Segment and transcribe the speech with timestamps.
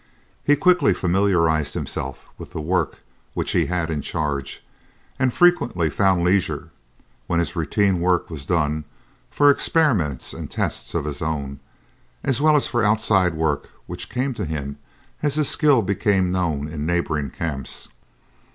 [0.43, 3.01] He quickly familiarized himself with the work
[3.35, 4.65] which he had in charge,
[5.19, 6.71] and frequently found leisure,
[7.27, 8.83] when his routine work was done,
[9.29, 11.59] for experiments and tests of his own,
[12.23, 14.79] as well as for outside work which came to him
[15.21, 17.87] as his skill became known in neighboring camps.